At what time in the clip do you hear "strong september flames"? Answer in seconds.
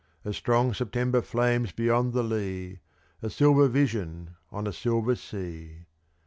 0.33-1.71